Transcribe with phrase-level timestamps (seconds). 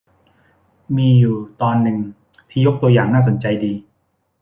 [0.95, 1.97] มีอยู่ตอนหนึ่ง
[2.49, 3.73] ที่ยกตัวอย่างน่าสนใจดี